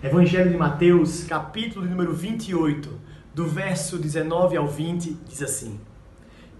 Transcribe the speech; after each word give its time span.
Evangelho 0.00 0.52
de 0.52 0.56
Mateus, 0.56 1.24
capítulo 1.24 1.84
de 1.84 1.90
número 1.90 2.14
28, 2.14 2.88
do 3.34 3.48
verso 3.48 3.98
19 3.98 4.56
ao 4.56 4.68
20, 4.68 5.12
diz 5.28 5.42
assim: 5.42 5.80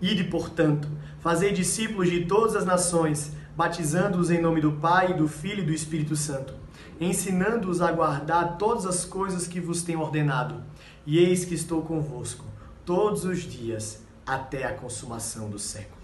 Ide, 0.02 0.24
portanto, 0.24 0.88
fazei 1.20 1.52
discípulos 1.52 2.10
de 2.10 2.24
todas 2.24 2.56
as 2.56 2.64
nações, 2.64 3.30
batizando-os 3.56 4.32
em 4.32 4.42
nome 4.42 4.60
do 4.60 4.72
Pai, 4.72 5.14
do 5.14 5.28
Filho 5.28 5.62
e 5.62 5.66
do 5.66 5.72
Espírito 5.72 6.16
Santo, 6.16 6.52
ensinando-os 7.00 7.80
a 7.80 7.92
guardar 7.92 8.58
todas 8.58 8.84
as 8.84 9.04
coisas 9.04 9.46
que 9.46 9.60
vos 9.60 9.82
tenho 9.82 10.00
ordenado. 10.00 10.60
E 11.06 11.20
eis 11.20 11.44
que 11.44 11.54
estou 11.54 11.82
convosco 11.82 12.44
todos 12.84 13.24
os 13.24 13.42
dias 13.42 14.02
até 14.26 14.64
a 14.64 14.74
consumação 14.74 15.48
do 15.48 15.60
século. 15.60 16.02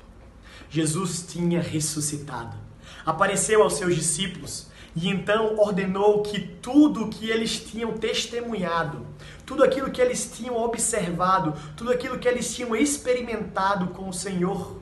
Jesus 0.71 1.27
tinha 1.29 1.61
ressuscitado. 1.61 2.57
Apareceu 3.05 3.61
aos 3.61 3.75
seus 3.75 3.97
discípulos 3.97 4.73
e 4.97 5.09
então 5.09 5.57
ordenou 5.59 6.23
que 6.23 6.41
tudo 6.41 7.05
o 7.05 7.09
que 7.09 7.29
eles 7.29 7.59
tinham 7.59 7.93
testemunhado, 7.95 9.05
tudo 9.45 9.65
aquilo 9.65 9.91
que 9.91 10.01
eles 10.01 10.31
tinham 10.33 10.57
observado, 10.57 11.55
tudo 11.77 11.91
aquilo 11.91 12.19
que 12.19 12.29
eles 12.29 12.55
tinham 12.55 12.77
experimentado 12.77 13.89
com 13.89 14.09
o 14.09 14.13
Senhor, 14.13 14.79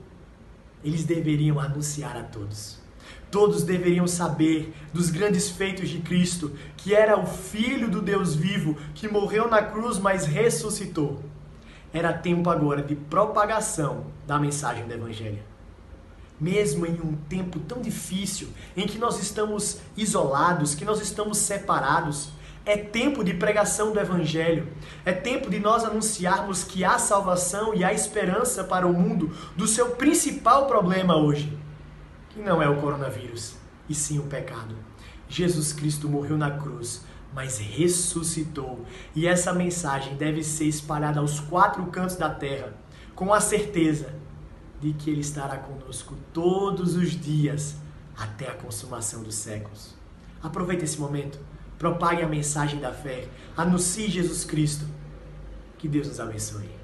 eles 0.83 1.03
deveriam 1.03 1.59
anunciar 1.59 2.15
a 2.15 2.23
todos. 2.23 2.81
Todos 3.31 3.63
deveriam 3.63 4.05
saber 4.05 4.71
dos 4.93 5.09
grandes 5.09 5.49
feitos 5.49 5.89
de 5.89 5.99
Cristo, 5.99 6.51
que 6.77 6.93
era 6.93 7.19
o 7.19 7.25
Filho 7.25 7.89
do 7.89 7.99
Deus 7.99 8.35
vivo, 8.35 8.77
que 8.93 9.07
morreu 9.07 9.49
na 9.49 9.63
cruz, 9.63 9.97
mas 9.97 10.27
ressuscitou. 10.27 11.23
Era 11.91 12.13
tempo 12.13 12.49
agora 12.51 12.83
de 12.83 12.95
propagação 12.95 14.05
da 14.27 14.37
mensagem 14.37 14.85
do 14.85 14.93
Evangelho 14.93 15.52
mesmo 16.43 16.85
em 16.85 16.99
um 16.99 17.15
tempo 17.29 17.57
tão 17.61 17.81
difícil, 17.81 18.49
em 18.75 18.85
que 18.85 18.97
nós 18.97 19.17
estamos 19.21 19.79
isolados, 19.95 20.75
que 20.75 20.83
nós 20.83 21.01
estamos 21.01 21.37
separados, 21.37 22.31
é 22.65 22.77
tempo 22.77 23.23
de 23.23 23.33
pregação 23.33 23.93
do 23.93 23.99
Evangelho. 23.99 24.67
É 25.05 25.13
tempo 25.13 25.49
de 25.49 25.59
nós 25.59 25.85
anunciarmos 25.85 26.63
que 26.63 26.83
há 26.83 26.97
salvação 26.97 27.73
e 27.73 27.83
há 27.83 27.93
esperança 27.93 28.63
para 28.63 28.85
o 28.85 28.93
mundo 28.93 29.31
do 29.55 29.67
seu 29.67 29.91
principal 29.91 30.67
problema 30.67 31.15
hoje, 31.15 31.57
que 32.29 32.39
não 32.39 32.61
é 32.61 32.69
o 32.69 32.79
coronavírus, 32.79 33.55
e 33.87 33.95
sim 33.95 34.19
o 34.19 34.23
pecado. 34.23 34.75
Jesus 35.29 35.71
Cristo 35.71 36.09
morreu 36.09 36.37
na 36.37 36.51
cruz, 36.51 37.05
mas 37.33 37.57
ressuscitou. 37.57 38.85
E 39.15 39.27
essa 39.27 39.51
mensagem 39.53 40.15
deve 40.15 40.43
ser 40.43 40.65
espalhada 40.65 41.19
aos 41.19 41.39
quatro 41.39 41.85
cantos 41.87 42.15
da 42.15 42.29
terra, 42.29 42.73
com 43.15 43.33
a 43.33 43.39
certeza 43.41 44.22
de 44.83 44.91
que 44.91 45.09
Ele 45.09 45.21
estará 45.21 45.55
conosco 45.55 46.13
todos 46.33 46.97
os 46.97 47.11
dias 47.11 47.75
até 48.17 48.49
a 48.49 48.53
consumação 48.53 49.23
dos 49.23 49.35
séculos. 49.35 49.95
Aproveite 50.41 50.83
esse 50.83 50.99
momento, 50.99 51.39
propague 51.79 52.21
a 52.21 52.27
mensagem 52.27 52.81
da 52.81 52.91
fé, 52.91 53.29
anuncie 53.55 54.09
Jesus 54.09 54.43
Cristo. 54.43 54.85
Que 55.77 55.87
Deus 55.87 56.09
nos 56.09 56.19
abençoe. 56.19 56.82